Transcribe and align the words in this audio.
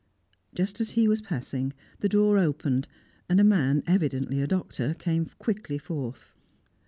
Just 0.55 0.81
as 0.81 0.89
he 0.97 1.07
was 1.07 1.21
passing, 1.21 1.73
the 1.99 2.09
door 2.09 2.35
opened, 2.39 2.87
and 3.29 3.39
a 3.39 3.43
man, 3.43 3.83
evidently 3.85 4.41
a 4.41 4.47
doctor, 4.47 4.95
came 4.95 5.27
quickly 5.37 5.77
forth. 5.77 6.33